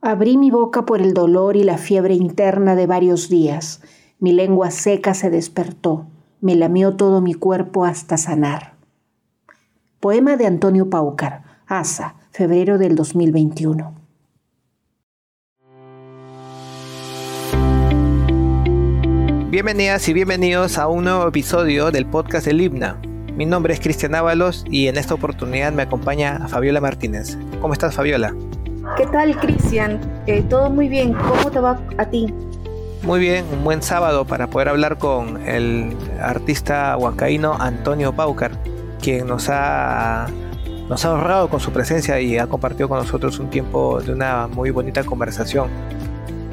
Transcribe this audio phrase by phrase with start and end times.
[0.00, 3.82] Abrí mi boca por el dolor y la fiebre interna de varios días.
[4.20, 6.06] Mi lengua seca se despertó.
[6.40, 8.74] Me lamió todo mi cuerpo hasta sanar.
[9.98, 13.92] Poema de Antonio Paucar, Asa, febrero del 2021.
[19.50, 23.02] Bienvenidas y bienvenidos a un nuevo episodio del podcast El Himna.
[23.34, 27.36] Mi nombre es Cristian Ábalos y en esta oportunidad me acompaña Fabiola Martínez.
[27.60, 28.32] ¿Cómo estás, Fabiola?
[28.98, 30.00] ¿Qué tal, Cristian?
[30.26, 31.14] Eh, todo muy bien.
[31.14, 32.34] ¿Cómo te va a ti?
[33.04, 38.50] Muy bien, un buen sábado para poder hablar con el artista huancaíno Antonio Paucar,
[39.00, 40.26] quien nos ha,
[40.88, 44.48] nos ha honrado con su presencia y ha compartido con nosotros un tiempo de una
[44.48, 45.68] muy bonita conversación.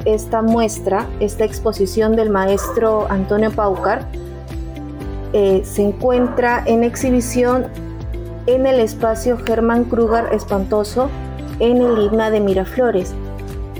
[0.04, 4.06] Esta muestra, esta exposición del maestro Antonio Paucar,
[5.32, 7.66] eh, se encuentra en exhibición
[8.46, 11.10] en el espacio Germán Kruger Espantoso
[11.60, 13.14] en el Himna de Miraflores.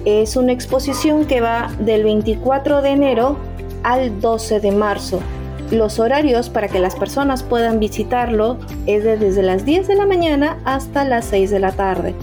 [0.05, 3.37] Es una exposición que va del 24 de enero
[3.83, 5.21] al 12 de marzo.
[5.71, 10.59] Los horarios para que las personas puedan visitarlo es desde las 10 de la mañana
[10.65, 12.15] hasta las 6 de la tarde.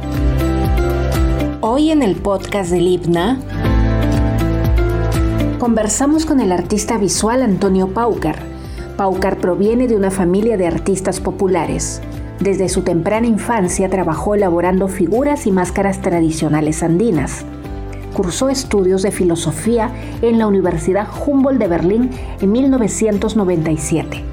[1.60, 3.38] Hoy en el podcast del IPNA
[5.58, 8.36] conversamos con el artista visual Antonio Pauker.
[8.96, 12.00] Pauker proviene de una familia de artistas populares.
[12.40, 17.44] Desde su temprana infancia trabajó elaborando figuras y máscaras tradicionales andinas.
[18.14, 19.90] Cursó estudios de filosofía
[20.22, 24.24] en la Universidad Humboldt de Berlín en 1997.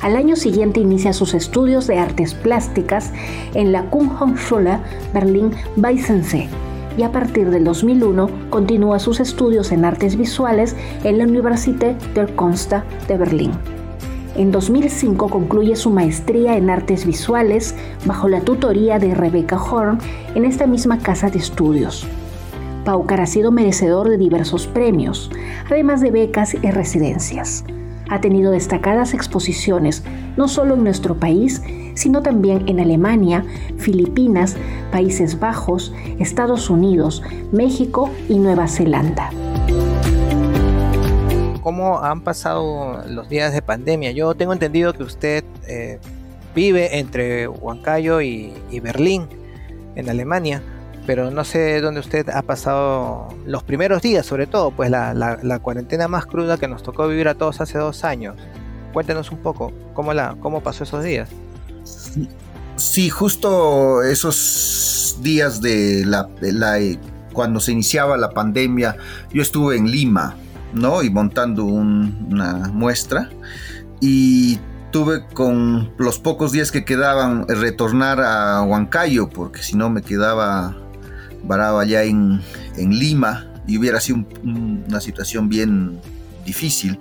[0.00, 3.12] Al año siguiente inicia sus estudios de artes plásticas
[3.52, 4.78] en la Kunsthochschule
[5.12, 6.48] Berlin-Weissensee
[6.96, 10.74] y a partir del 2001 continúa sus estudios en artes visuales
[11.04, 13.77] en la Universität der Künste de Berlín.
[14.38, 17.74] En 2005 concluye su maestría en artes visuales
[18.06, 19.98] bajo la tutoría de Rebecca Horn
[20.36, 22.06] en esta misma casa de estudios.
[22.84, 25.28] Paucar ha sido merecedor de diversos premios,
[25.68, 27.64] además de becas y residencias.
[28.10, 30.04] Ha tenido destacadas exposiciones
[30.36, 31.60] no solo en nuestro país,
[31.94, 33.44] sino también en Alemania,
[33.76, 34.56] Filipinas,
[34.92, 39.32] Países Bajos, Estados Unidos, México y Nueva Zelanda
[41.68, 44.12] cómo han pasado los días de pandemia.
[44.12, 45.98] Yo tengo entendido que usted eh,
[46.54, 49.28] vive entre Huancayo y, Berlín,
[49.94, 50.62] en Alemania,
[51.06, 56.08] pero no sé dónde usted ha pasado los primeros días, sobre todo, pues la, cuarentena
[56.08, 58.36] más cruda que nos tocó vivir a todos hace dos años.
[58.94, 61.28] Cuéntenos un poco cómo, la, cómo pasó esos días.
[62.76, 66.30] Sí, justo esos días de la,
[67.34, 68.96] cuando se iniciaba la pandemia,
[69.34, 70.34] yo estuve en Lima,
[70.72, 71.02] ¿no?
[71.02, 73.30] Y montando una muestra.
[74.00, 74.58] Y
[74.90, 80.76] tuve con los pocos días que quedaban retornar a Huancayo, porque si no me quedaba
[81.44, 82.40] varado allá en,
[82.76, 86.00] Lima y hubiera sido una situación bien
[86.46, 86.98] difícil.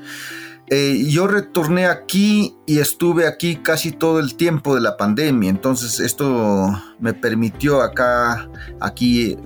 [0.69, 6.01] Eh, yo retorné aquí y estuve aquí casi todo el tiempo de la pandemia, entonces
[6.01, 6.69] esto
[6.99, 8.49] me permitió acá,
[8.81, 9.37] aquí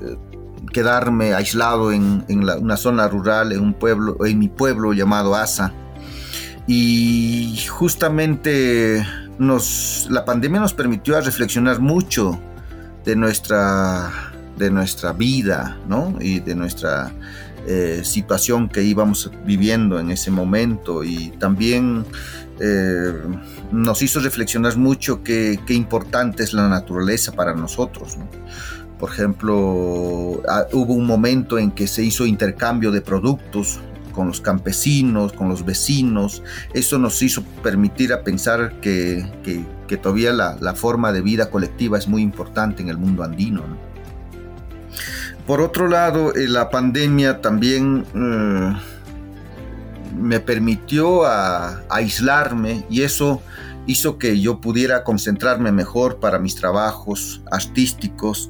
[0.00, 0.16] eh,
[0.72, 5.72] quedarme aislado en, una zona rural, en un pueblo, en mi pueblo llamado Asa.
[6.66, 9.04] Y justamente
[9.38, 12.38] nos, la pandemia nos permitió reflexionar mucho
[13.04, 14.10] de nuestra,
[14.56, 16.14] de nuestra vida, ¿no?
[16.20, 17.12] Y de nuestra
[17.66, 21.02] eh, situación que íbamos viviendo en ese momento.
[21.02, 22.04] Y también
[22.60, 23.12] eh,
[23.72, 28.28] nos hizo reflexionar mucho qué, importante es la naturaleza para nosotros, ¿no?
[29.00, 33.80] Por ejemplo, ah, hubo un momento en que se hizo intercambio de productos
[34.12, 36.42] con los campesinos, con los vecinos.
[36.74, 39.24] Eso nos hizo permitir a pensar que,
[40.02, 43.62] todavía la, forma de vida colectiva es muy importante en el mundo andino.
[45.46, 48.76] Por otro lado, eh, la pandemia también eh,
[50.14, 51.22] me permitió
[51.88, 53.40] aislarme y eso
[53.90, 58.48] hizo que yo pudiera concentrarme mejor para mis trabajos artísticos.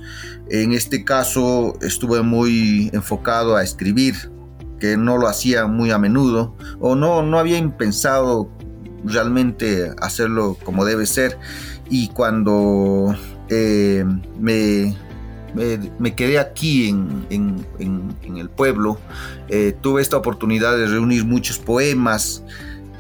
[0.51, 4.31] En este caso estuve muy enfocado a escribir,
[4.79, 8.51] que no lo hacía muy a menudo, o no, no había pensado
[9.03, 11.39] realmente hacerlo como debe ser.
[11.89, 13.17] Y cuando
[13.49, 14.05] eh,
[14.39, 14.95] me
[15.99, 17.67] me quedé aquí en,
[18.37, 18.99] el pueblo.
[19.49, 22.45] Eh, tuve esta oportunidad de reunir muchos poemas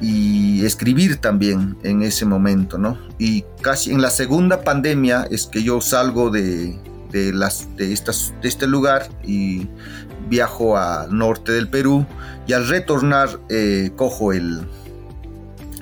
[0.00, 2.98] y escribir también en ese momento, ¿no?
[3.18, 6.78] Y casi en la segunda pandemia es que yo salgo de,
[7.12, 9.68] las, de, estas, de este lugar y
[10.28, 12.06] viajo al norte del Perú
[12.46, 14.62] y al retornar eh, cojo el,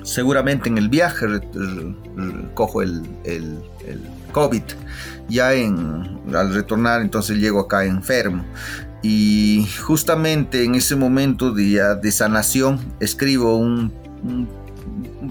[0.03, 1.25] seguramente en el viaje
[2.55, 3.57] cojo el, el,
[4.33, 4.63] COVID.
[5.29, 8.43] Ya en, al retornar entonces llego acá enfermo.
[9.01, 13.93] Y justamente en ese momento de, de sanación escribo un,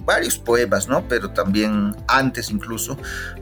[0.05, 1.07] varios poemas, ¿no?
[1.09, 2.97] Pero también antes incluso.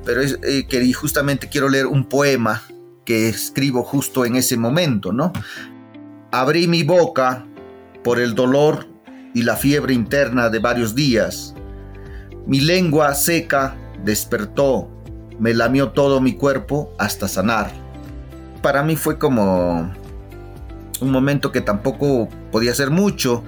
[0.04, 2.62] Pero es, eh, que justamente quiero leer un poema
[3.04, 5.32] que escribo justo en ese momento, ¿no?
[6.32, 7.46] Abrí mi boca
[8.02, 8.86] por el dolor
[9.34, 11.54] y la fiebre interna de varios días.
[12.46, 14.88] Mi lengua seca despertó,
[15.38, 17.70] me lamió todo mi cuerpo hasta sanar.
[18.62, 19.92] Para mí fue como
[21.00, 23.44] un momento que tampoco podía ser mucho.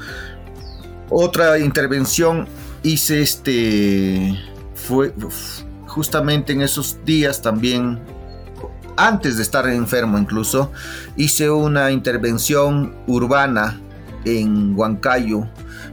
[1.10, 2.46] Otra intervención
[2.82, 4.38] hice este
[4.74, 5.12] fue
[5.86, 7.98] justamente en esos días también
[8.96, 10.70] antes de estar enfermo incluso
[11.16, 13.80] hice una intervención urbana
[14.24, 15.46] en Huancayo.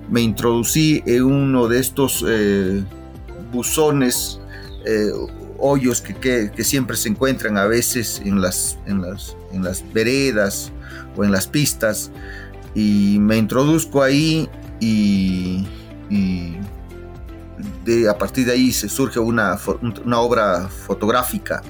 [0.09, 2.83] Me introducí en uno de estos eh,
[3.51, 4.39] buzones,
[4.85, 5.11] eh,
[5.57, 10.71] hoyos que, siempre se encuentran a veces en las, en, las, en las veredas
[11.15, 12.11] o en las pistas,
[12.73, 15.65] y me introduzco ahí y,
[17.85, 19.57] de, a partir de ahí se surge una,
[20.05, 21.61] una obra fotográfica.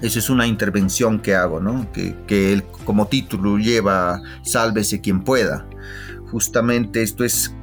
[0.00, 1.92] Esa es una intervención que hago, ¿no?
[1.92, 5.66] que, que como título lleva Sálvese quien pueda
[6.30, 7.54] justamente esto es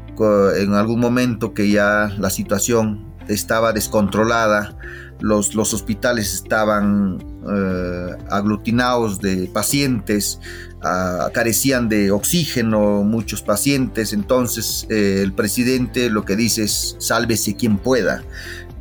[0.56, 4.76] en algún momento que ya la situación estaba descontrolada,
[5.20, 7.20] los, los hospitales estaban
[7.50, 10.42] eh, aglutinados de pacientes,
[10.82, 17.56] ah, carecían de oxígeno muchos pacientes, entonces eh, el presidente lo que dice es sálvese
[17.56, 18.24] quien pueda.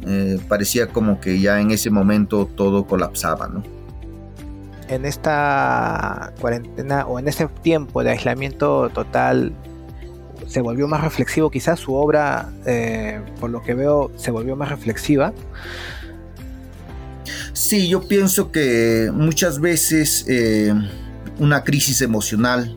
[0.04, 3.62] Eh, parecía como que ya en ese momento todo colapsaba, ¿no?
[4.88, 9.52] En esta cuarentena o en este tiempo de aislamiento total
[10.48, 12.50] se volvió más reflexivo, quizás su obra,
[13.40, 15.32] por lo que veo, se volvió más reflexiva.
[17.56, 20.74] Sí, yo pienso que muchas veces eh,
[21.38, 22.76] una crisis emocional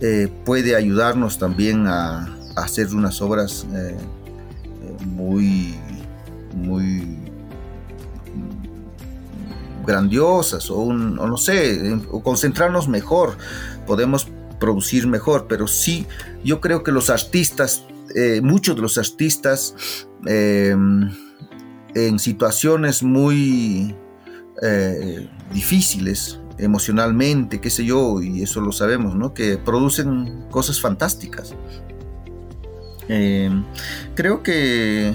[0.00, 3.64] eh, puede ayudarnos también a, hacer unas obras
[5.06, 5.76] muy,
[6.56, 7.16] muy
[9.86, 13.38] grandiosas o, o no sé, concentrarnos mejor.
[13.86, 14.26] Podemos
[14.58, 16.08] producir mejor, pero sí,
[16.42, 17.84] yo creo que los artistas,
[18.16, 19.76] eh, muchos de los artistas,
[20.26, 23.94] en situaciones muy
[24.62, 29.32] eh, difíciles emocionalmente, qué sé yo, y eso lo sabemos, ¿no?
[29.32, 31.54] Que producen cosas fantásticas.
[33.08, 33.64] Em,
[34.14, 35.14] creo que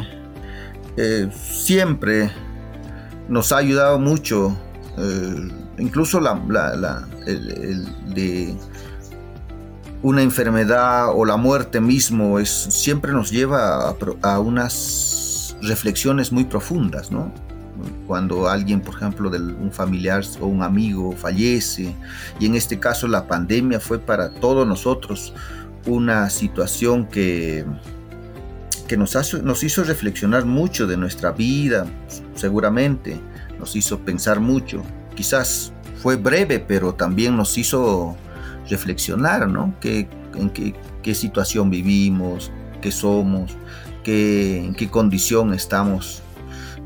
[0.97, 2.31] eh, siempre
[3.27, 4.55] nos ha ayudado mucho,
[5.77, 6.35] incluso la,
[8.13, 8.55] de
[10.03, 17.09] una enfermedad o la muerte mismo es, siempre nos lleva a, unas reflexiones muy profundas,
[17.09, 17.33] ¿no?
[18.07, 21.95] Cuando alguien, por ejemplo, de un familiar o un amigo fallece,
[22.39, 25.33] y en este caso la pandemia fue para todos nosotros
[25.85, 27.65] una situación que,
[28.87, 31.85] que nos, nos hizo reflexionar mucho de nuestra vida,
[32.35, 33.19] seguramente,
[33.59, 34.83] nos hizo pensar mucho.
[35.15, 38.15] Quizás fue breve, pero también nos hizo
[38.69, 39.73] reflexionar, ¿no?
[39.79, 43.51] ¿Qué, en qué, situación vivimos, qué somos,
[44.03, 46.22] qué, en qué condición estamos.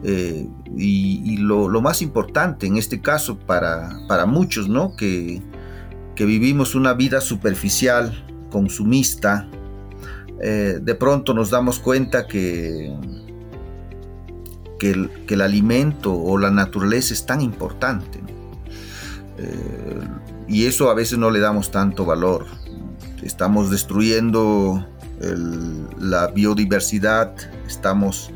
[0.04, 4.96] Eh, y, lo, más importante en este caso para, para muchos, ¿no?
[4.96, 5.42] Que,
[6.16, 9.48] que, vivimos una vida superficial, consumista,
[10.40, 12.96] eh, de pronto nos damos cuenta que,
[14.80, 14.92] que
[15.28, 18.20] el, alimento o la naturaleza es tan importante.
[19.40, 20.00] Eh,
[20.48, 22.46] y eso a veces no le damos tanto valor.
[23.24, 24.86] Estamos destruyendo
[26.00, 27.34] la biodiversidad,
[27.66, 28.32] estamos,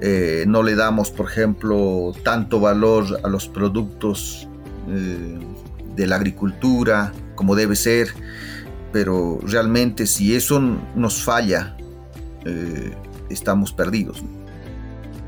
[0.00, 4.48] eh, no le damos, por ejemplo, tanto valor a los productos
[4.88, 5.38] eh,
[5.94, 8.08] de la agricultura como debe ser,
[8.92, 10.58] pero realmente si eso
[10.94, 11.76] nos falla,
[12.46, 12.92] eh,
[13.28, 14.22] estamos perdidos.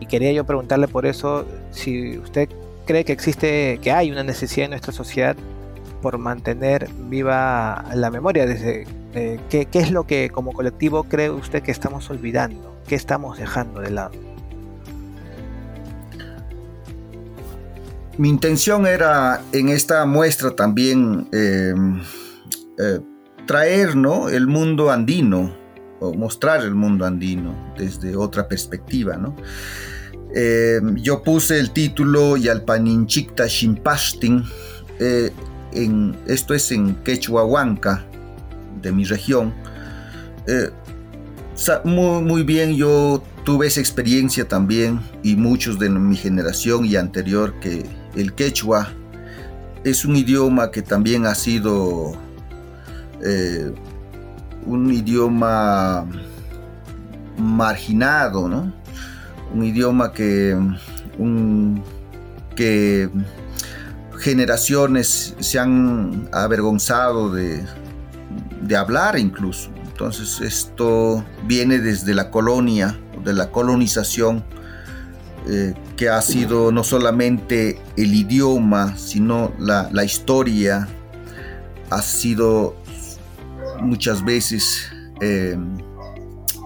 [0.00, 2.48] Y quería yo preguntarle por eso, si usted
[2.86, 5.36] cree que existe, que hay una necesidad en nuestra sociedad
[6.00, 8.46] por mantener viva la memoria.
[8.46, 12.76] Desde, ¿qué, es lo que como colectivo cree usted que estamos olvidando?
[12.88, 14.31] ¿Qué estamos dejando de lado?
[18.18, 21.74] Mi intención era en esta muestra también eh,
[22.78, 23.00] eh,
[23.46, 24.28] traer ¿no?
[24.28, 25.54] el mundo andino,
[26.00, 29.16] o mostrar el mundo andino desde otra perspectiva.
[29.16, 29.36] ¿no?
[30.34, 34.44] Eh, yo puse el título Yalpaninchikta Shimpashtin,
[35.72, 37.44] en, esto es en Quechua
[38.82, 39.54] de mi región.
[41.84, 47.54] muy, muy bien yo tuve esa experiencia también y muchos de mi generación y anterior
[47.60, 48.88] que el quechua
[49.84, 52.12] es un idioma que también ha sido
[53.22, 53.72] eh,
[54.64, 56.06] un idioma
[57.36, 58.72] marginado, ¿no?
[59.52, 60.56] Un idioma que,
[64.18, 67.64] generaciones se han avergonzado de,
[68.60, 69.70] de hablar incluso.
[69.88, 74.44] Entonces esto viene desde la colonia, de la colonización,
[75.48, 80.88] eh, que ha sido no solamente el idioma, sino la, historia,
[81.90, 82.76] ha sido
[83.80, 84.88] muchas veces
[85.20, 85.56] eh,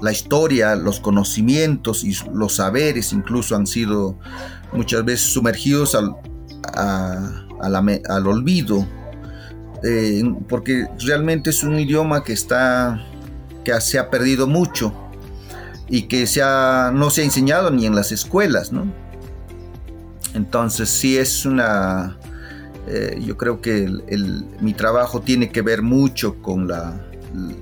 [0.03, 4.19] la historia, los conocimientos y los saberes incluso han sido
[4.73, 6.15] muchas veces sumergidos al,
[7.65, 8.87] al olvido,
[9.83, 13.03] eh, porque realmente es un idioma que está
[13.65, 14.95] que se ha perdido mucho
[15.89, 19.06] y que se no se ha enseñado ni en las escuelas, ¿no?
[20.37, 22.19] Entonces sí es una,
[22.87, 23.89] eh, yo creo que
[24.61, 26.95] mi trabajo tiene que ver mucho con, la,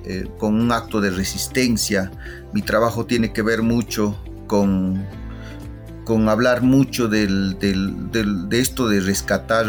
[0.04, 2.10] eh, con un acto de resistencia,
[2.52, 5.06] mi trabajo tiene que ver mucho con,
[6.04, 9.66] con hablar mucho del, de esto de rescatar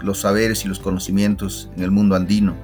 [0.00, 2.56] los saberes y los conocimientos en el mundo andino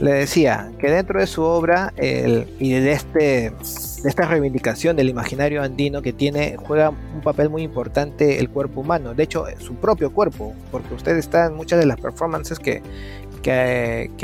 [0.00, 5.62] le decía que dentro de su obra y de, este, de esta reivindicación del imaginario
[5.62, 10.12] andino que tiene, juega un papel muy importante el cuerpo humano, de hecho su propio
[10.12, 12.82] cuerpo, porque usted está en muchas de las performances que,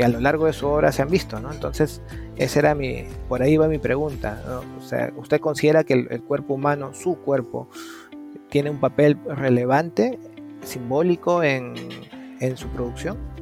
[0.03, 1.37] a lo largo de su obra se han visto.
[1.37, 2.01] Entonces,
[2.35, 4.41] esa era mi, por ahí va mi pregunta,
[4.77, 7.67] O sea, ¿usted considera que el cuerpo humano, su cuerpo,
[8.49, 10.19] tiene un papel relevante,
[10.63, 11.75] simbólico en
[12.55, 13.32] su producción?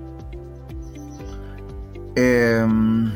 [2.15, 3.11] Em,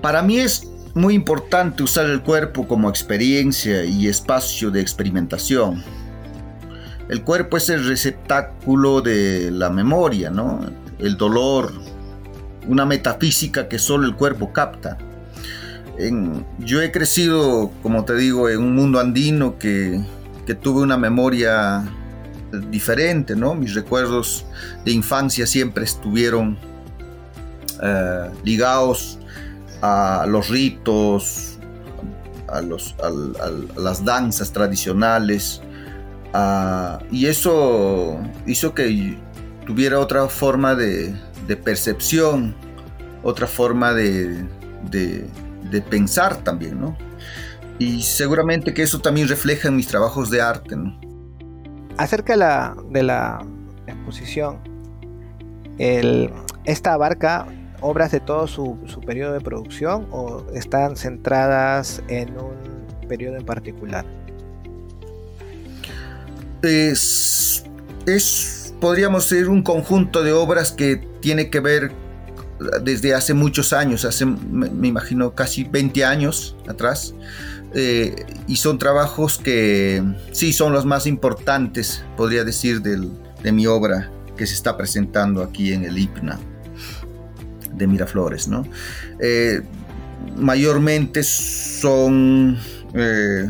[0.00, 5.82] para mí es muy importante usar el cuerpo como experiencia y espacio de experimentación.
[7.08, 10.60] El cuerpo es el receptáculo de la memoria, ¿no?
[10.98, 11.72] El dolor,
[12.66, 14.98] una metafísica que solo el cuerpo capta.
[16.58, 20.00] yo he crecido, como te digo, en un mundo andino que,
[20.46, 21.82] que tuve una memoria
[22.70, 23.54] diferente, ¿no?
[23.54, 24.46] Mis recuerdos
[24.84, 26.58] de infancia siempre estuvieron
[27.82, 29.18] eh, ligados
[29.82, 31.58] a los ritos,
[32.48, 32.94] a, los,
[33.76, 35.62] las danzas tradicionales,
[37.10, 39.18] y eso hizo que
[39.66, 41.14] tuviera otra forma de,
[41.64, 42.54] percepción,
[43.22, 44.44] otra forma de,
[45.90, 46.96] pensar también, ¿no?
[47.78, 50.98] Y seguramente que eso también refleja en mis trabajos de arte, ¿no?
[51.98, 53.44] Acerca de la, de la
[53.86, 54.60] exposición,
[56.64, 57.46] esta abarca
[57.80, 64.04] obras de todo su, periodo de producción o están centradas en un periodo en particular?
[66.62, 67.64] Es,
[68.80, 71.92] podríamos ser un conjunto de obras que tiene que ver
[72.82, 77.14] desde hace muchos años, hace me imagino casi 20 años atrás,
[77.74, 84.10] eh, y son trabajos que sí son los más importantes, podría decir, de mi obra
[84.36, 86.38] que se está presentando aquí en el IPNA
[87.74, 88.66] de Miraflores, ¿no?
[89.20, 89.60] Eh,
[90.36, 92.58] mayormente son
[92.94, 93.46] eh,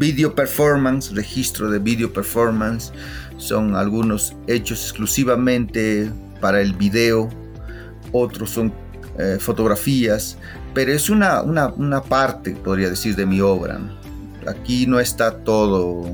[0.00, 2.92] video performance, registro de video performance,
[3.36, 6.10] son algunos hechos exclusivamente
[6.40, 7.28] para el video,
[8.12, 8.72] otros son
[9.38, 10.36] fotografías,
[10.74, 13.80] pero es una, una, parte, podría decir, de mi obra.
[14.46, 16.10] Aquí no está todo,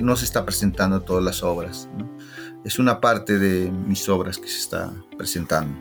[0.00, 1.88] no se está presentando todas las obras.
[1.96, 2.20] ¿no?
[2.64, 5.74] es una parte de mis obras que se está presentando.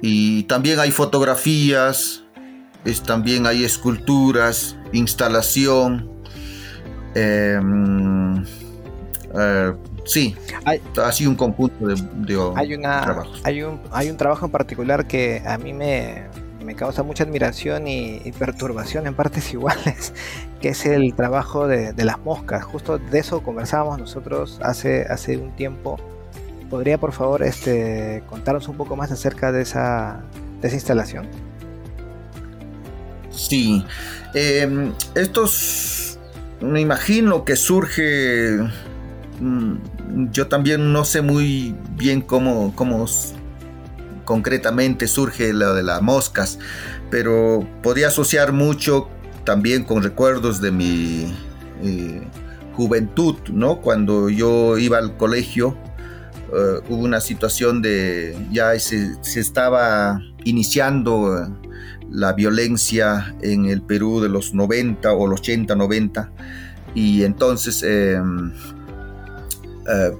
[0.00, 2.24] Y también hay fotografías,
[2.84, 6.10] es, también hay esculturas, instalación.
[7.14, 8.44] Em,
[9.34, 9.72] eh,
[10.04, 10.34] sí,
[10.64, 11.94] hay, así un conjunto de,
[12.56, 13.40] hay trabajos.
[13.44, 16.24] Hay un, hay un trabajo en particular que a mí me,
[16.64, 20.12] me causa mucha admiración y, perturbación en partes iguales,
[20.60, 22.64] que es el trabajo de, las moscas.
[22.64, 25.98] Justo de eso conversábamos nosotros hace, hace un tiempo.
[26.70, 30.24] ¿Podría por favor este, contarnos un poco más acerca de esa,
[30.62, 31.28] esa instalación?
[33.30, 33.84] Sí,
[34.32, 36.18] em, estos
[36.60, 38.58] me imagino que surge,
[39.40, 39.74] mm,
[40.30, 43.06] yo también no sé muy bien cómo, cómo
[44.24, 46.58] concretamente surge lo de las moscas,
[47.10, 49.08] pero podría asociar mucho
[49.44, 51.34] también con recuerdos de mi
[51.82, 52.22] eh,
[52.74, 53.80] juventud, ¿no?
[53.80, 55.76] Cuando yo iba al colegio,
[56.52, 61.48] eh, hubo una situación de, ya se, estaba iniciando
[62.10, 66.32] la violencia en el Perú de los 90 o los 80, 90,
[66.94, 68.20] y entonces eh,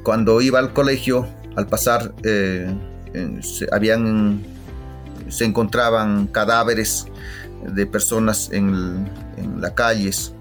[0.03, 2.15] cuando iba al colegio, al pasar,
[3.41, 4.43] se, habían,
[5.29, 7.07] se encontraban cadáveres
[7.67, 9.09] de personas en,
[9.59, 10.33] las calles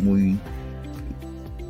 [0.00, 0.38] muy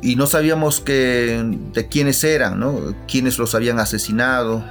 [0.03, 1.41] y no sabíamos que,
[1.73, 2.93] de quiénes eran, ¿no?
[3.07, 4.63] quiénes los habían asesinado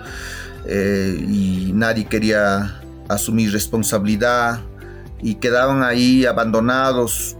[0.66, 4.60] eh, y nadie quería asumir responsabilidad
[5.22, 7.36] y quedaban ahí abandonados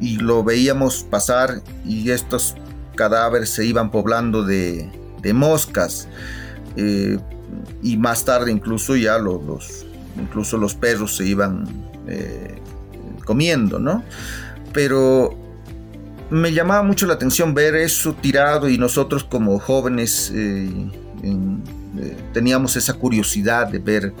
[0.00, 2.54] y lo veíamos pasar y estos
[2.94, 4.90] cadáveres se iban poblando de,
[5.34, 6.08] moscas
[6.76, 9.86] y más tarde incluso ya los,
[10.20, 11.66] incluso los perros se iban
[12.06, 12.56] eh,
[13.24, 14.02] comiendo, ¿no?
[14.72, 15.34] Pero
[16.30, 20.68] me llamaba mucho la atención ver eso tirado y nosotros como jóvenes eh,
[21.22, 24.12] eh, teníamos esa curiosidad de ver.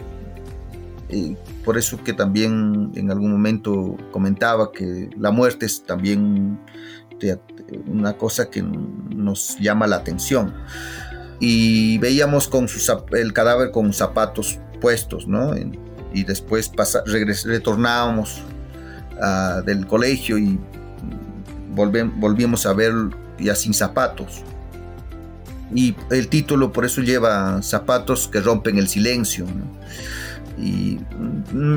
[1.64, 6.58] por eso que también en algún momento comentaba que la muerte es también
[7.86, 10.52] una cosa que nos llama la atención.
[11.40, 12.66] Y veíamos con
[13.12, 15.54] el cadáver con zapatos puestos, ¿no?
[16.14, 16.70] y después
[17.44, 18.40] retornábamos
[19.20, 20.58] ah, del colegio y
[21.74, 22.92] volvíamos a ver
[23.38, 24.42] ya sin zapatos.
[25.74, 29.44] Y el título por eso lleva zapatos que rompen el silencio.
[30.56, 31.00] Y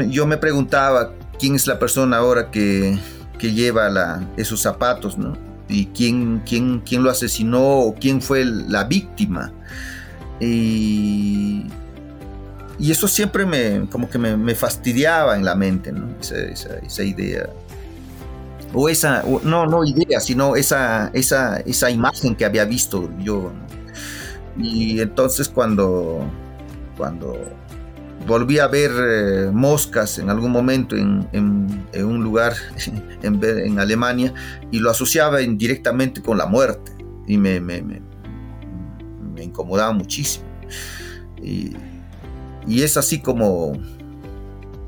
[0.10, 3.00] yo me preguntaba quién es la persona ahora que,
[3.40, 5.36] que lleva esos zapatos, ¿no?
[5.70, 9.52] Y quién, quién, quién lo asesinó o quién fue la víctima.
[10.40, 11.66] Y
[12.80, 16.10] y eso siempre me, como que me, fastidiaba en la mente, ¿no?
[16.20, 17.50] esa, idea.
[18.74, 23.52] O esa, no, no idea, sino esa, esa, esa imagen que había visto yo.
[24.60, 26.24] Y entonces cuando,
[26.96, 27.36] cuando
[28.28, 31.28] volví a ver eh, moscas en algún momento en,
[31.94, 32.54] un lugar
[33.24, 34.34] en, Alemania
[34.72, 36.92] y lo asociaba indirectamente con la muerte
[37.26, 37.62] y me,
[39.38, 40.46] incomodaba muchísimo.
[41.42, 41.76] Y,
[42.68, 43.74] y es así como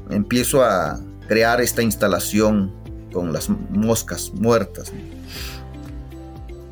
[0.10, 2.74] empiezo a crear esta instalación
[3.12, 4.92] con las moscas muertas.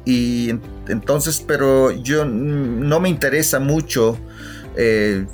[0.06, 0.51] Y
[0.88, 4.17] entonces, pero yo no me interesa mucho
[4.77, 5.25] eh,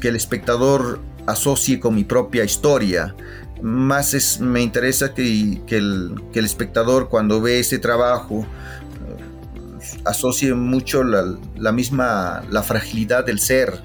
[0.00, 3.14] que el espectador asocie con mi propia historia.
[3.62, 11.36] Más es, me interesa que, el, espectador cuando ve ese trabajo eh, asocie mucho la,
[11.56, 13.82] la, misma, la fragilidad del ser,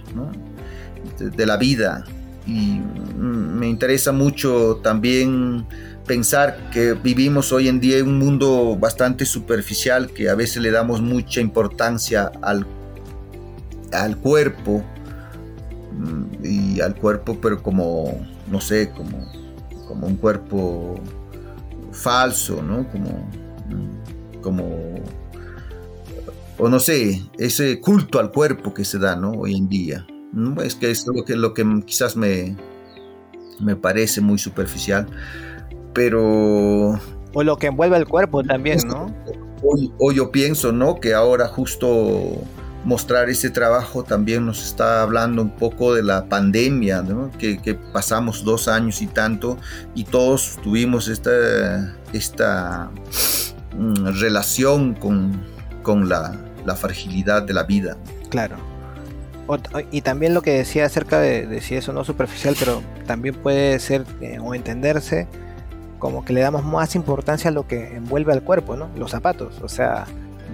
[1.19, 2.03] de la vida.
[2.45, 2.79] Y
[3.17, 5.65] me interesa mucho también
[6.07, 10.71] pensar que vivimos hoy en día en un mundo bastante superficial, que a veces le
[10.71, 12.65] damos mucha importancia al,
[13.91, 14.83] al cuerpo
[16.43, 19.31] y al cuerpo, pero como, no sé, como,
[19.87, 20.99] como un cuerpo
[21.91, 22.87] falso, ¿no?
[22.89, 23.09] Como,
[23.69, 24.95] mm, como,
[26.57, 29.31] o no sé, ese culto al cuerpo que se da, ¿no?
[29.31, 30.05] Hoy en día.
[30.63, 32.55] Es que es lo que, lo que quizás me,
[33.59, 35.07] me parece muy superficial,
[35.93, 36.99] pero...
[37.33, 39.13] O lo que envuelve el cuerpo también, ¿no?
[39.63, 40.99] Hoy, yo pienso, ¿no?
[40.99, 42.41] Que ahora justo
[42.83, 47.31] mostrar ese trabajo también nos está hablando un poco de la pandemia, ¿no?
[47.37, 49.57] que, pasamos dos años y tanto
[49.93, 52.89] y todos tuvimos esta, esta
[53.77, 55.41] mm, relación con,
[55.83, 57.97] con la, la fragilidad de la vida.
[58.29, 58.71] Claro
[59.91, 63.79] y también lo que decía acerca de, si eso no es superficial, pero también puede
[63.79, 65.27] ser eh, o entenderse
[65.99, 68.89] como que le damos más importancia a lo que envuelve al cuerpo, ¿no?
[68.95, 70.05] Los zapatos, o sea,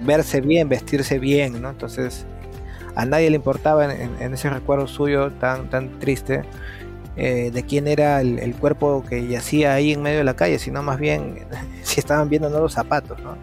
[0.04, 1.70] verse bien, vestirse bien, ¿no?
[1.70, 2.26] Entonces,
[2.94, 6.42] a nadie le importaba en, ese recuerdo suyo tan, tan triste
[7.16, 10.82] eh, de quién era el, cuerpo que yacía ahí en medio de la calle, sino
[10.82, 11.46] más bien
[11.82, 13.36] si estaban viendo no los zapatos, ¿no?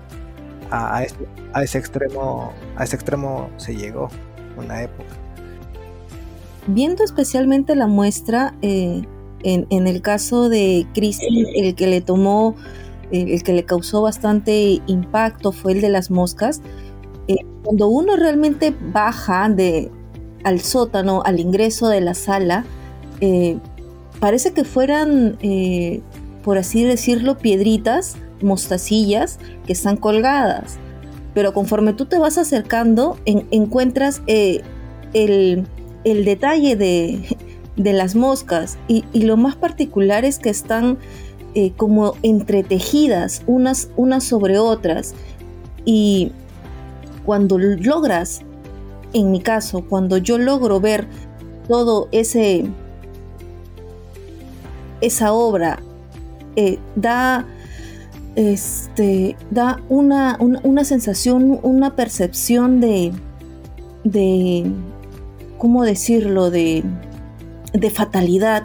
[0.72, 1.16] A, ese,
[1.54, 4.10] a ese extremo, a ese extremo se llegó
[4.58, 5.16] una época
[6.68, 9.04] viendo especialmente la muestra, eh,
[9.44, 12.56] en, el caso de Cristian, el que le tomó,
[13.22, 16.62] el que le causó bastante impacto fue el de las moscas.
[17.28, 19.92] Eh, cuando uno realmente baja de,
[20.44, 22.66] al sótano, al ingreso de la sala,
[23.22, 23.58] eh,
[24.20, 25.38] parece que fueran,
[26.44, 30.78] por así decirlo, piedritas mostacillas que están colgadas.
[31.34, 34.62] Pero conforme tú te vas acercando, encuentras eh,
[35.14, 35.66] el,
[36.04, 37.38] detalle de,
[37.76, 40.98] las moscas y, lo más particular es que están
[41.56, 45.16] eh, como entretejidas unas, unas sobre otras.
[45.86, 46.34] Y
[47.26, 48.42] cuando logras,
[49.14, 51.08] en mi caso, cuando yo logro ver
[51.68, 52.66] todo ese
[55.02, 55.80] esa obra
[56.56, 57.46] eh, da
[58.36, 63.14] este da una, una, sensación una percepción de
[64.04, 64.70] de
[65.58, 66.84] cómo decirlo de
[67.74, 68.64] de fatalidad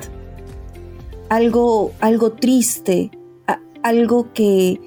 [1.30, 3.10] algo algo triste
[3.82, 4.78] algo que,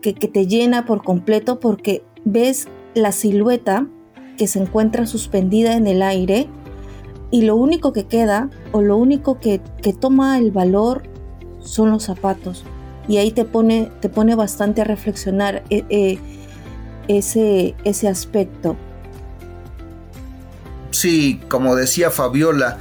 [0.00, 3.88] que te llena por completo porque ves la silueta
[4.36, 6.48] que se encuentra suspendida en el aire
[7.30, 9.60] y lo único que queda o lo único que,
[10.00, 11.02] toma el valor
[11.60, 12.64] son los zapatos.
[13.08, 16.18] Y ahí te pone, te pone bastante a reflexionar eh, eh,
[17.08, 18.76] ese, ese aspecto.
[20.90, 22.78] Sí, como decía Fabiola,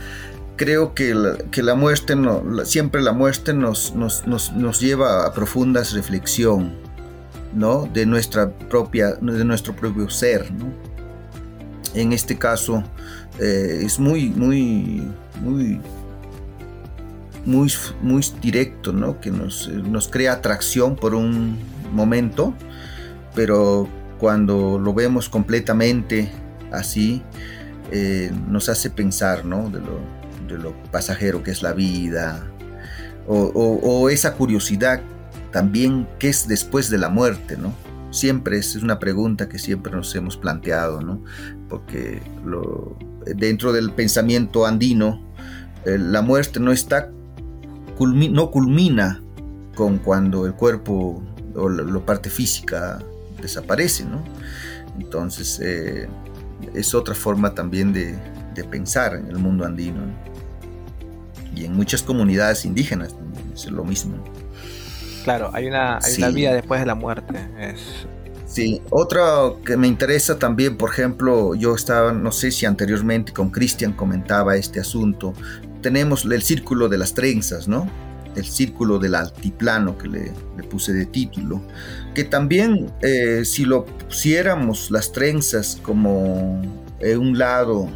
[0.56, 1.16] creo que
[1.52, 6.74] que la muerte, no, siempre la muerte nos, nos, nos, lleva a profundas reflexión,
[7.54, 7.90] ¿no?
[7.92, 10.74] De nuestra propia, de nuestro propio ser, ¿no?
[11.94, 12.84] En este caso,
[13.40, 15.04] eh, es muy, muy,
[15.42, 15.80] muy,
[17.46, 19.20] muy, muy directo, ¿no?
[19.20, 21.58] Que nos, nos crea atracción por un
[21.94, 22.54] momento,
[23.34, 23.88] pero
[24.20, 26.32] cuando lo vemos completamente
[26.72, 27.22] así,
[27.92, 29.72] eh, nos hace pensar, ¿no?
[30.48, 32.46] De lo, pasajero que es la vida,
[33.28, 35.02] o, esa curiosidad
[35.52, 37.74] también que es después de la muerte, ¿no?
[38.12, 41.24] Siempre es una pregunta que siempre nos hemos planteado, ¿no?
[41.70, 42.22] Porque
[43.36, 45.22] dentro del pensamiento andino,
[45.86, 47.12] eh, la muerte no está
[48.00, 49.22] no culmina
[49.76, 51.24] con cuando el cuerpo
[51.56, 53.00] o la, parte física
[53.42, 54.24] desaparece, ¿no?
[55.00, 56.08] Entonces eh,
[56.74, 58.18] es otra forma también de,
[58.64, 60.02] pensar en el mundo andino.
[61.56, 63.16] Y en muchas comunidades indígenas
[63.54, 64.16] es lo mismo.
[65.24, 67.40] Claro, hay una, hay vida después de la muerte.
[67.60, 68.06] Es,
[68.56, 73.50] Sí, otra que me interesa también, por ejemplo, yo estaba, no sé si anteriormente con
[73.50, 75.34] Cristian comentaba este asunto,
[75.82, 77.90] tenemos el círculo de las trenzas, ¿no?
[78.34, 80.32] El círculo del altiplano que le,
[80.70, 81.62] puse de título,
[82.14, 86.62] que también eh, si lo pusiéramos las trenzas como
[87.02, 87.90] en un lado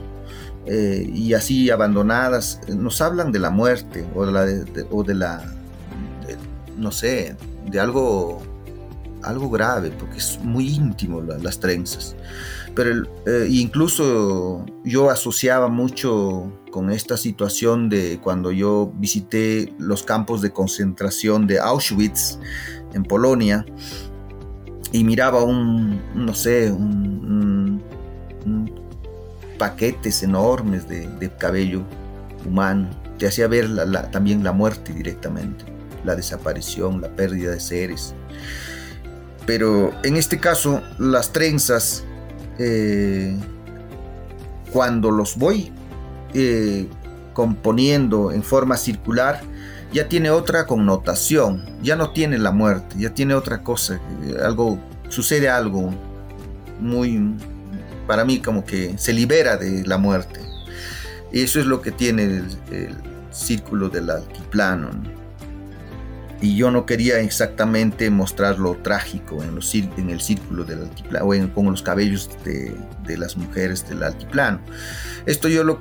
[0.66, 4.46] eh, y así abandonadas, nos hablan de la muerte o de la,
[4.92, 5.54] o de la
[6.78, 7.36] no sé,
[7.70, 8.42] de algo
[9.24, 12.16] algo grave, porque es muy íntimo las trenzas.
[12.76, 20.42] Pero eh, incluso yo asociaba mucho con esta situación de cuando yo visité los campos
[20.42, 22.40] de concentración de Auschwitz
[22.94, 23.66] en Polonia
[24.92, 27.59] y miraba un, no sé, un,
[29.60, 31.84] paquetes enormes de, cabello
[32.44, 32.90] humano.
[33.20, 33.70] Te hacía ver
[34.12, 35.66] también la muerte directamente,
[36.04, 38.16] la desaparición, la pérdida de seres.
[39.46, 42.04] Pero en este caso, las trenzas,
[42.58, 43.38] eh,
[44.72, 45.72] cuando los voy
[46.34, 46.88] eh,
[47.34, 49.42] componiendo en forma circular,
[49.92, 54.80] ya tiene otra connotación, ya no tiene la muerte, ya tiene otra cosa, eh, algo,
[55.10, 55.92] sucede algo
[56.80, 57.36] muy,
[58.10, 60.40] para mí como que se libera de la muerte.
[61.32, 62.24] Y eso es lo que tiene
[62.72, 62.98] el,
[63.32, 64.90] círculo del altiplano
[66.42, 71.26] y yo no quería exactamente mostrar lo trágico en, los, en el círculo del altiplano
[71.26, 74.60] o en, con los cabellos de, de, las mujeres del altiplano.
[75.28, 75.80] Esto yo lo,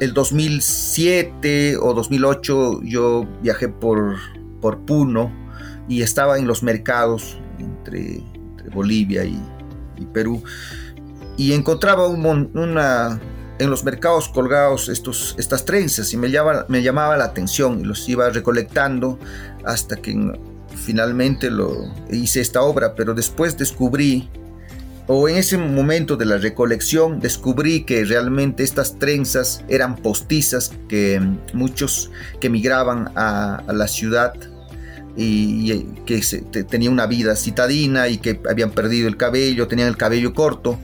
[0.00, 4.16] el 2007 o 2008 yo viajé por,
[4.62, 5.30] por Puno
[5.86, 8.22] y estaba en los mercados entre,
[8.72, 9.38] Bolivia y,
[9.98, 10.42] y, Perú
[11.36, 13.20] y encontraba un, una,
[13.58, 16.28] en los mercados colgados estos, estas trenzas y me,
[16.68, 19.18] me llamaba la atención y los iba recolectando
[19.64, 20.14] hasta que
[20.76, 24.30] finalmente lo hice esta obra, pero después descubrí,
[25.06, 31.20] o en ese momento de la recolección, descubrí que realmente estas trenzas eran postizas, que
[31.52, 34.34] muchos que migraban a, la ciudad
[35.16, 36.20] y, que
[36.68, 40.78] tenían una vida citadina y que habían perdido el cabello, tenían el cabello corto,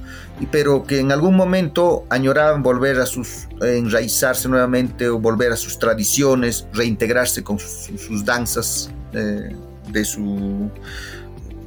[0.50, 5.78] pero que en algún momento añoraban volver a sus, enraizarse nuevamente o volver a sus
[5.78, 9.54] tradiciones, reintegrarse con sus, danzas eh,
[9.90, 10.70] de su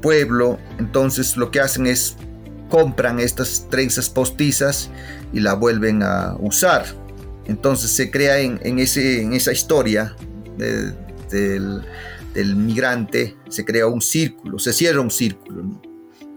[0.01, 0.59] pueblo.
[0.79, 2.15] Entonces lo que hacen es
[2.69, 4.89] compran estas trenzas postizas
[5.31, 6.85] y la vuelven a usar.
[7.47, 10.15] Entonces se crea en, ese, en esa historia
[10.57, 11.83] del,
[12.35, 15.81] del migrante, se crea un círculo, se cierra un círculo.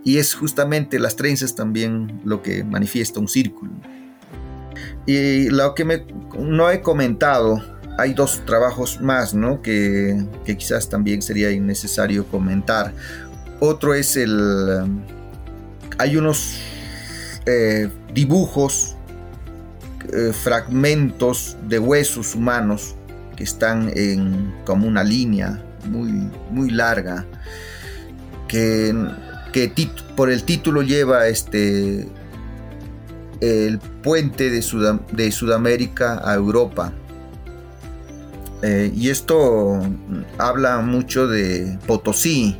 [0.04, 3.72] Y es justamente las trenzas también lo que manifiesta un círculo.
[5.06, 6.06] Y lo que me,
[6.38, 7.62] no he comentado,
[7.98, 9.60] hay dos trabajos más ¿no?
[9.60, 12.94] que, que quizás también sería innecesario comentar.
[13.60, 15.02] Otro es el...
[15.98, 16.60] Hay unos
[17.44, 18.94] eh, dibujos,
[20.12, 22.94] eh, fragmentos de huesos humanos
[23.36, 27.26] que están en como una línea muy, muy larga,
[28.46, 28.94] que,
[29.52, 29.72] que
[30.16, 32.08] por el título lleva este,
[33.40, 34.64] el puente de,
[35.12, 36.92] de Sudamérica a Europa.
[38.62, 39.80] Eh, y esto
[40.36, 42.58] habla mucho de Potosí.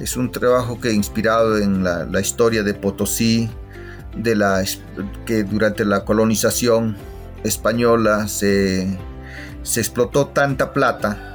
[0.00, 3.48] Es un trabajo que inspirado en la, la historia de Potosí,
[4.16, 4.62] de la,
[5.24, 6.96] que durante la colonización
[7.44, 8.98] española se,
[9.62, 11.33] se explotó tanta plata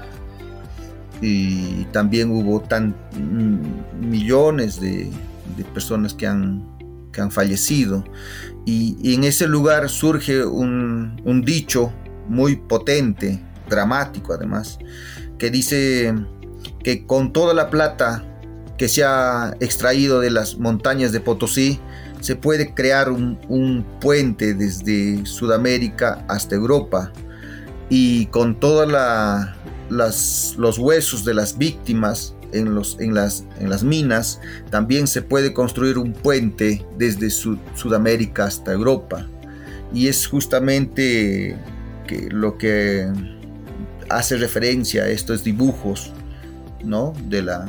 [1.22, 5.12] y también hubo tan, mm, millones de,
[5.74, 6.64] personas que han,
[7.12, 8.06] que han fallecido.
[8.66, 11.92] Y, en ese lugar surge un, un dicho
[12.30, 14.80] muy potente, dramático además,
[15.38, 16.16] que dice
[16.84, 18.24] que con toda la plata
[18.78, 21.80] que se ha extraído de las montañas de Potosí,
[22.22, 27.12] se puede crear un, puente desde Sudamérica hasta Europa
[27.90, 28.60] y con
[29.90, 35.54] los huesos de las víctimas en, los, en, las, en las minas, también se puede
[35.54, 39.28] construir un puente desde Sudamérica hasta Europa.
[39.94, 41.58] Y es justamente
[42.08, 43.08] que lo que
[44.10, 46.12] hace referencia a estos dibujos
[46.84, 47.14] ¿no?
[47.28, 47.68] de, la,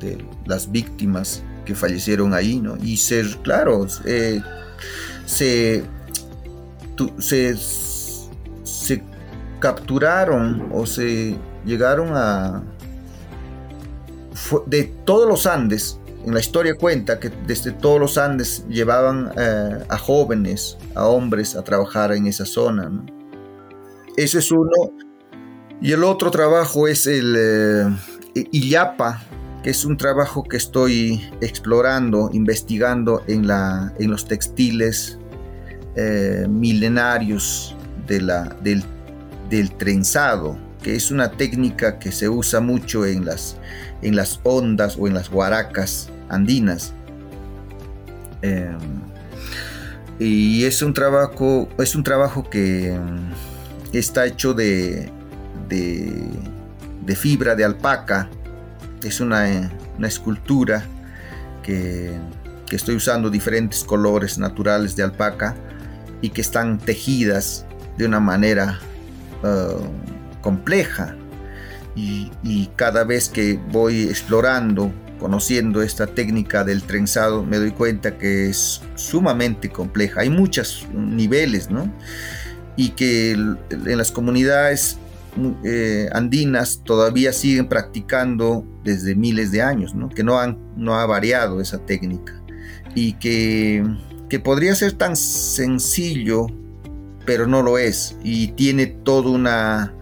[0.00, 2.76] de las víctimas que fallecieron ahí, ¿no?
[2.76, 4.42] Y ser, claro, se,
[7.18, 7.56] se
[9.64, 12.62] capturaron o se llegaron a...
[14.66, 19.78] De todos los Andes, en la historia cuenta que desde todos los Andes llevaban eh,
[19.88, 22.92] a jóvenes, a hombres a trabajar en esa zona.
[24.18, 24.70] Ese es uno.
[25.80, 29.22] Y el otro trabajo es el eh, Illapa,
[29.62, 35.18] que es un trabajo que estoy explorando, investigando en, la, en los textiles
[35.96, 37.74] eh, milenarios
[38.06, 38.84] de la, del,
[39.76, 43.56] trenzado, que es una técnica que se usa mucho en las,
[44.02, 46.92] en las ondas o en las guaracas andinas.
[48.42, 48.78] Em,
[50.18, 55.10] y es un trabajo, es un trabajo que mm, está hecho de,
[55.68, 58.28] de fibra de alpaca
[59.06, 59.70] es una,
[60.02, 60.84] escultura
[61.62, 62.12] que,
[62.70, 65.54] estoy usando diferentes colores naturales de alpaca
[66.20, 68.80] y que están tejidas de una manera
[70.40, 71.16] compleja.
[71.96, 72.30] Y,
[72.76, 78.82] cada vez que voy explorando, conociendo esta técnica del trenzado, me doy cuenta que es
[78.96, 80.22] sumamente compleja.
[80.22, 81.92] Hay muchos niveles, ¿no?
[82.76, 84.98] Y que en las comunidades
[85.64, 91.60] eh, andinas todavía siguen practicando desde miles de años, que no, han, no ha variado
[91.60, 92.40] esa técnica
[92.94, 93.84] y que,
[94.28, 96.46] que podría ser tan sencillo,
[97.24, 99.92] pero no lo es y tiene todo una,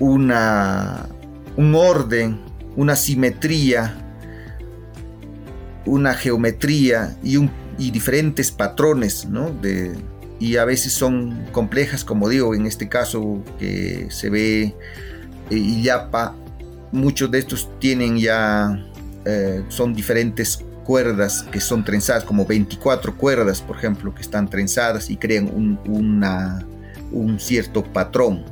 [0.00, 1.08] una,
[1.56, 2.40] un orden,
[2.76, 3.96] una simetría,
[5.84, 7.38] una geometría y,
[7.90, 9.50] diferentes patrones ¿no?
[9.50, 9.94] de,
[10.38, 14.74] y a veces son complejas, como digo, en este caso que se ve
[15.50, 15.92] y eh,
[16.92, 18.84] muchos de estos tienen ya,
[19.24, 25.10] eh, son diferentes cuerdas que son trenzadas, como 24 cuerdas, por ejemplo, que están trenzadas
[25.10, 28.44] y crean un, cierto patrón.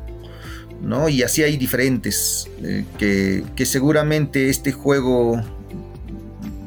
[0.83, 1.09] ¿no?
[1.09, 5.41] Y así hay diferentes, eh, que, seguramente este juego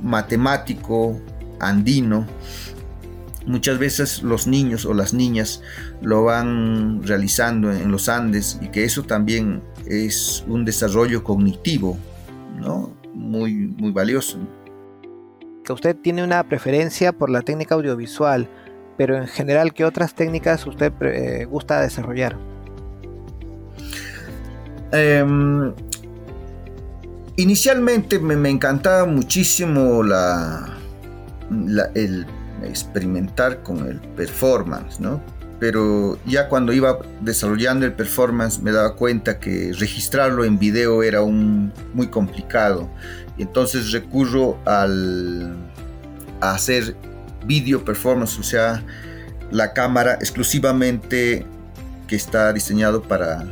[0.01, 1.21] matemático
[1.59, 2.25] andino,
[3.45, 5.61] muchas veces los niños o las niñas
[6.01, 11.97] lo van realizando en los Andes y que eso también es un desarrollo cognitivo.
[13.13, 14.39] Muy, muy valioso.
[15.67, 18.47] Que usted tiene una preferencia por la técnica audiovisual,
[18.97, 22.37] pero en general, ¿qué otras técnicas usted eh, gusta desarrollar?
[24.93, 25.73] Em,
[27.35, 30.73] inicialmente me, encantaba muchísimo la,
[31.95, 32.25] el
[32.63, 35.21] experimentar con el performance, ¿no?
[35.59, 41.21] Pero ya cuando iba desarrollando el performance me daba cuenta que registrarlo en video era
[41.23, 42.89] muy complicado.
[43.37, 45.55] Entonces recurro al,
[46.41, 46.95] a hacer
[47.45, 48.83] video performance, o sea,
[49.51, 51.45] la cámara exclusivamente
[52.07, 53.45] que está diseñado para,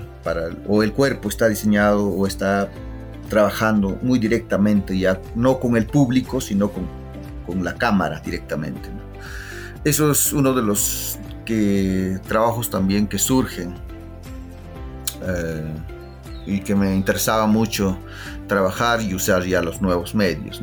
[0.68, 2.70] o el cuerpo está diseñado o está
[3.30, 8.90] trabajando muy directamente, ya no con el público, sino con la cámara directamente.
[9.84, 13.76] Eso es uno de los que, trabajos también que surgen
[15.22, 15.74] eh,
[16.46, 17.98] y que me interesaba mucho
[18.48, 20.62] trabajar y usar ya los nuevos medios,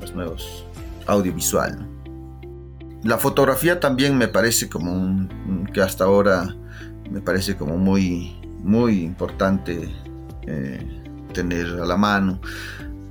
[0.00, 0.64] los nuevos
[1.06, 1.86] audiovisual.
[3.02, 6.54] La fotografía también me parece como un, que hasta ahora
[7.10, 9.94] me parece como muy, muy importante
[10.46, 12.40] eh, tener a la mano.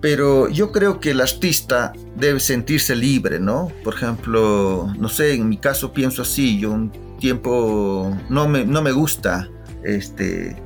[0.05, 3.71] Pero yo creo que el artista debe sentirse libre, ¿no?
[3.83, 8.83] Por ejemplo, no sé, en mi caso pienso así, yo un tiempo no me, no
[8.83, 9.49] me gusta
[9.83, 10.61] este,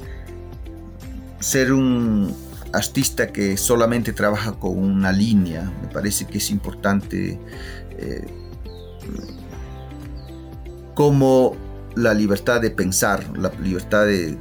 [1.39, 2.35] ser un
[2.73, 5.71] artista que solamente trabaja con una línea.
[5.83, 7.39] Me parece que es importante
[7.97, 8.27] eh,
[10.95, 11.55] como
[11.95, 14.37] la libertad de pensar, la libertad de,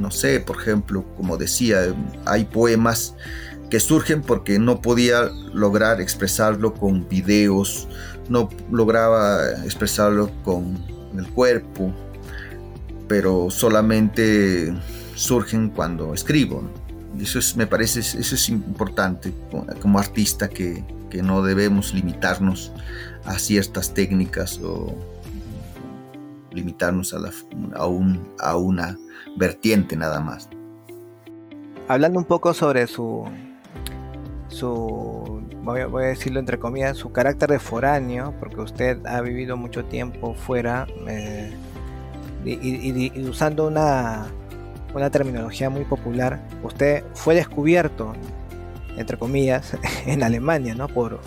[0.00, 1.94] no sé, por ejemplo, como decía,
[2.26, 3.14] hay poemas
[3.72, 7.88] que surgen porque no podía lograr expresarlo con videos,
[8.28, 10.76] no lograba expresarlo con
[11.16, 11.90] el cuerpo,
[13.08, 14.74] pero solamente
[15.14, 16.70] surgen cuando escribo.
[17.18, 19.32] Eso es, me parece, eso es importante
[19.80, 22.72] como artista que, que no debemos limitarnos
[23.24, 24.94] a ciertas técnicas o
[26.50, 27.32] limitarnos a, la,
[27.74, 28.98] a, un, a una
[29.38, 30.50] vertiente nada más.
[31.88, 33.26] Hablando un poco sobre su,
[34.52, 39.84] su voy, a decirlo entre comillas, su carácter de foráneo, porque usted ha vivido mucho
[39.84, 41.52] tiempo fuera eh,
[42.44, 44.26] y, usando una,
[44.94, 48.12] una terminología muy popular, usted fue descubierto,
[48.96, 50.88] entre comillas, en Alemania, ¿no?
[50.88, 51.20] Por,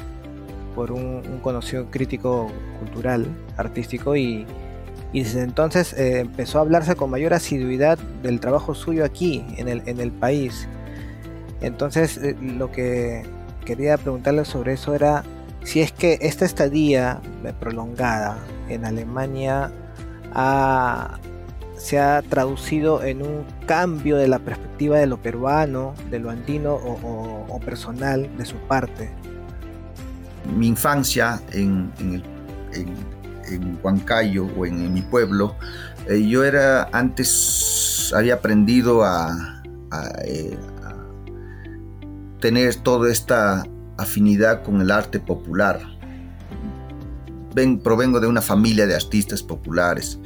[0.76, 3.26] por un, conocido crítico cultural,
[3.58, 4.46] artístico, y,
[5.14, 9.82] desde entonces eh, empezó a hablarse con mayor asiduidad del trabajo suyo aquí, en el,
[9.86, 10.68] en el país.
[11.62, 13.24] Entonces, eh, lo que
[13.66, 15.24] quería preguntarle sobre eso era
[15.64, 17.22] si es que esta estadía
[17.60, 18.38] prolongada
[18.70, 19.72] en Alemania
[21.78, 26.74] se ha traducido en un cambio de la perspectiva de lo peruano, de lo andino
[26.76, 29.10] o, personal de su parte.
[30.56, 35.56] Mi infancia en, en, Huancayo o en, mi pueblo,
[36.10, 39.62] eh, yo era antes, había aprendido a,
[40.26, 40.58] eh,
[42.46, 43.66] tener toda esta
[43.98, 45.82] afinidad con el arte popular
[47.82, 50.20] provengo de una familia de artistas populares.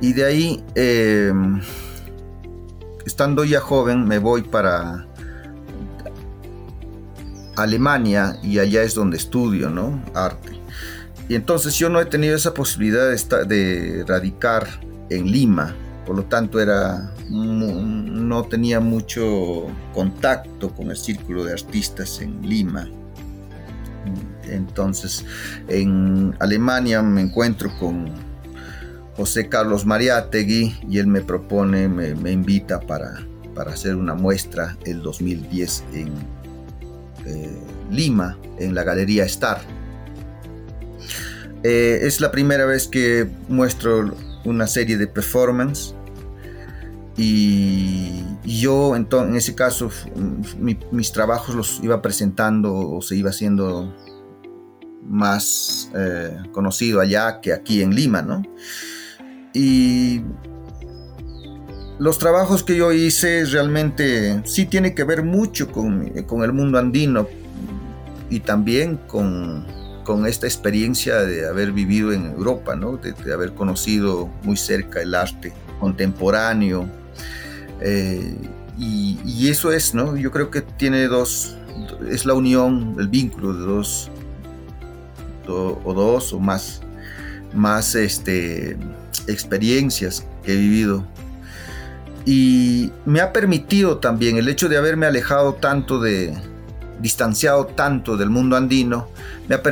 [0.00, 1.60] Y de ahí, em,
[3.06, 5.06] estando ya joven, me voy para
[7.54, 10.02] Alemania y allá es donde estudio, ¿no?
[10.14, 10.58] Arte.
[11.28, 14.66] Y entonces yo no he tenido esa posibilidad de, de radicar
[15.10, 22.20] en Lima, por lo tanto era no tenía mucho contacto con el círculo de artistas
[22.20, 22.88] en Lima.
[24.48, 25.24] Entonces,
[25.68, 28.10] en Alemania me encuentro con
[29.16, 35.02] José Carlos Mariátegui y él me propone, me, invita para, para, hacer una muestra el
[35.02, 36.08] 2010 en
[37.26, 37.58] eh,
[37.90, 39.60] Lima, en la Galería Star.
[41.62, 45.94] Eh, es la primera vez que muestro una serie de performance
[47.16, 49.90] y, yo en ese caso
[50.90, 53.94] mis trabajos los iba presentando o se iba haciendo
[55.04, 58.42] más eh, conocido allá que aquí en Lima, ¿no?
[59.54, 60.22] Y
[61.98, 67.28] los trabajos que yo hice realmente sí tiene que ver mucho con, el mundo andino
[68.30, 69.66] y también con,
[70.26, 72.96] esta experiencia de haber vivido en Europa, ¿no?
[72.96, 76.88] de, haber conocido muy cerca el arte contemporáneo.
[77.84, 78.36] Eh,
[78.78, 80.16] y, eso es, ¿no?
[80.16, 81.56] Yo creo que tiene dos,
[82.08, 84.10] es la unión, el vínculo de dos
[85.48, 86.80] o dos o más,
[87.52, 88.76] más este,
[89.26, 91.04] experiencias que he vivido.
[92.24, 96.32] Y me ha permitido también el hecho de haberme alejado tanto de,
[97.00, 99.08] distanciado tanto del mundo andino,
[99.48, 99.62] me ha,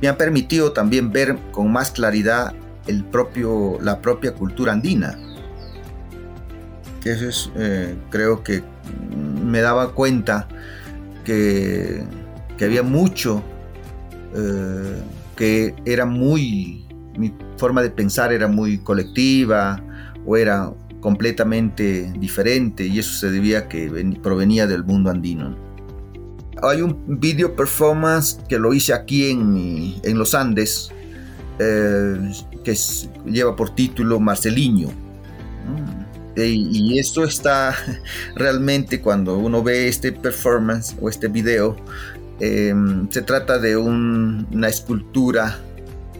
[0.00, 2.54] me ha permitido también ver con más claridad
[2.86, 5.18] el propio, la propia cultura andina.
[7.00, 8.62] Que eso es, eh, creo que
[9.44, 10.48] me daba cuenta
[11.24, 12.04] que,
[12.58, 13.42] que había mucho
[14.34, 15.02] eh,
[15.36, 16.84] que era muy,
[17.16, 19.82] mi forma de pensar era muy colectiva
[20.26, 20.70] o era
[21.00, 23.90] completamente diferente y eso se debía que
[24.22, 25.56] provenía del mundo andino.
[26.62, 30.90] Hay un video performance que lo hice aquí en, en los Andes
[31.58, 32.32] eh,
[32.62, 32.76] que
[33.24, 34.88] lleva por título Marceliño.
[36.36, 37.74] Y esto está
[38.34, 41.76] realmente cuando uno ve este performance o este video,
[42.38, 45.58] em, se trata de una escultura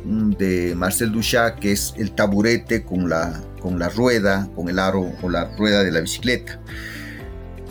[0.04, 4.78] mm, de Marcel Duchamp que es el taburete con la, con la rueda, con el
[4.78, 6.61] aro o la rueda de la bicicleta.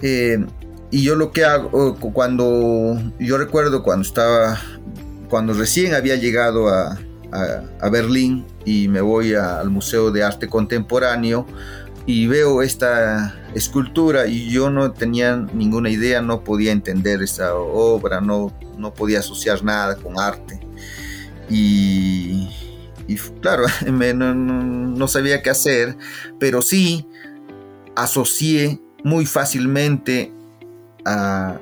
[0.01, 0.47] Em,
[0.91, 4.59] y yo lo que hago, cuando, yo recuerdo cuando estaba,
[5.29, 6.97] cuando recién había llegado a,
[7.31, 11.45] a Berlín y me voy al Museo de Arte Contemporáneo,
[12.05, 18.21] y veo esta escultura y yo no tenía ninguna idea, no podía entender esa obra,
[18.21, 20.59] no, no podía asociar nada con arte.
[21.49, 22.47] Y,
[23.41, 25.97] claro, no, sabía qué hacer,
[26.39, 27.07] pero sí
[27.95, 30.31] asocié muy fácilmente
[31.05, 31.59] a,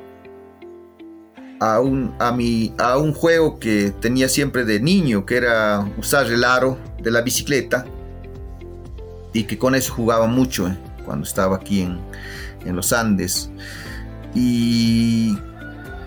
[1.60, 6.28] a, un, a, mi, a un juego que tenía siempre de niño, que era usar
[6.28, 7.86] el aro de la bicicleta
[9.38, 10.76] y que con eso jugaba mucho eh,
[11.06, 12.00] cuando estaba aquí en,
[12.76, 13.50] los Andes.
[14.34, 15.38] Y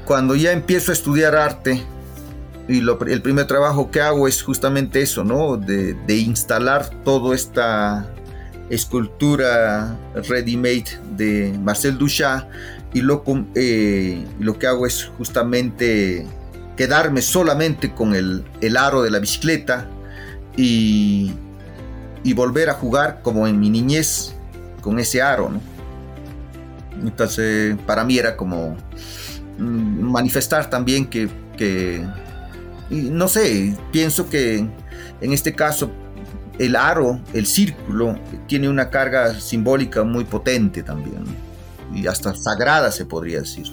[0.05, 1.83] cuando ya empiezo a estudiar arte,
[2.69, 5.57] y el primer trabajo que hago es justamente eso, ¿no?
[5.57, 8.13] De, instalar toda esta
[8.69, 9.97] escultura
[10.29, 10.85] ready-made
[11.17, 12.45] de Marcel Duchamp
[12.93, 13.25] y lo,
[13.55, 16.27] eh, lo que hago es justamente
[16.77, 19.89] quedarme solamente con el, el aro de la bicicleta
[20.57, 21.33] y,
[22.23, 24.35] y volver a jugar como en mi niñez
[24.81, 25.51] con ese aro,
[27.03, 28.77] Entonces, para mí era como
[29.59, 31.29] mm, manifestar también que,
[32.91, 34.67] no sé, pienso que
[35.21, 35.91] en este caso
[36.59, 41.25] el aro, el círculo, tiene una carga simbólica muy potente también,
[41.95, 43.67] y hasta sagrada se podría decir.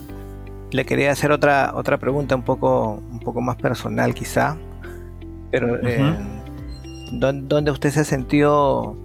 [0.72, 4.58] Le quería hacer otra, otra pregunta un poco, un poco más personal quizá,
[5.52, 5.78] pero
[7.12, 8.98] ¿dónde usted se sintió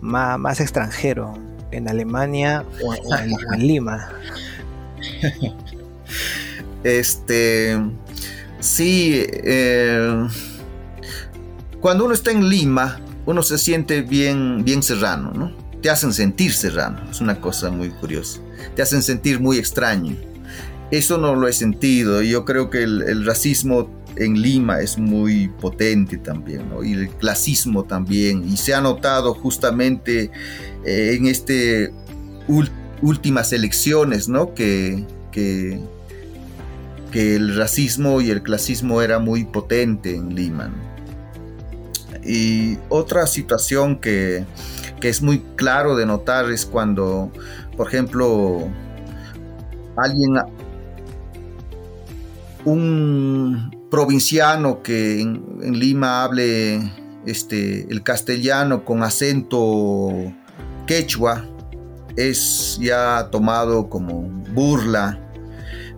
[0.00, 1.34] más, más extranjero?
[1.70, 2.94] ¿En Alemania o,
[3.54, 4.08] en, Lima?
[6.84, 7.76] Este,
[8.60, 10.28] sí, eh,
[11.80, 15.52] cuando uno está en Lima, uno se siente bien, bien serrano, ¿no?
[15.82, 18.40] Te hacen sentir serrano, es una cosa muy curiosa.
[18.76, 20.16] Te hacen sentir muy extraño.
[20.92, 22.22] Eso no lo he sentido.
[22.22, 28.48] Yo creo que el racismo en Lima es muy potente también, y el clasismo también,
[28.48, 30.30] y se ha notado justamente
[30.84, 31.92] eh, en este
[33.02, 34.54] últimas elecciones, ¿no?
[34.54, 35.80] Que, que,
[37.12, 40.70] el racismo y el clasismo era muy potente en Lima.
[42.24, 44.44] Y otra situación que,
[45.00, 47.32] que es muy claro de notar es cuando,
[47.76, 48.68] por ejemplo,
[49.96, 50.36] alguien
[52.64, 56.92] un provinciano que en, Lima hable
[57.26, 60.10] este, el castellano con acento
[60.86, 61.44] quechua
[62.16, 64.22] es ya tomado como
[64.52, 65.20] burla,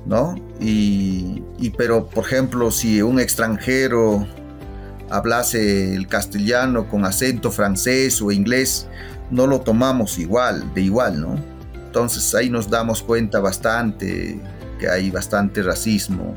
[0.07, 0.35] ¿no?
[0.61, 1.43] Y,
[1.79, 4.27] pero, por ejemplo, si un extranjero
[5.09, 8.87] hablase el castellano con acento francés o inglés,
[9.31, 11.37] no lo tomamos igual, de igual, ¿no?
[11.87, 14.41] Entonces ahí nos damos cuenta bastante
[14.79, 16.35] que hay bastante racismo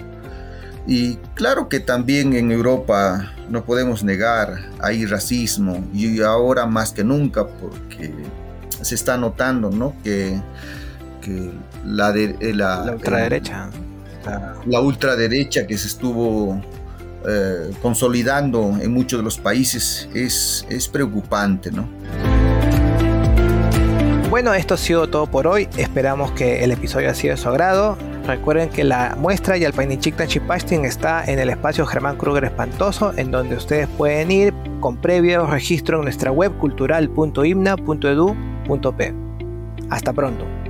[0.85, 7.03] y claro que también en Europa no podemos negar, hay racismo y ahora más que
[7.03, 8.13] nunca porque
[8.81, 9.93] se está notando ¿no?
[10.03, 10.41] que,
[11.85, 13.69] la, de, eh, la, ultraderecha.
[14.65, 16.61] La, ultraderecha que se estuvo
[17.25, 21.71] eh, consolidando en muchos de los países es, es preocupante.
[21.71, 21.87] ¿no?
[24.29, 25.69] Bueno, esto ha sido todo por hoy.
[25.77, 27.97] Esperamos que el episodio haya sido de su agrado.
[28.25, 33.11] Recuerden que la muestra y el Painichikta Chipasting está en el espacio Germán Kruger Espantoso,
[33.17, 39.13] en donde ustedes pueden ir con previo registro en nuestra web cultural.himna.edu.p.
[39.89, 40.62] Hasta pronto.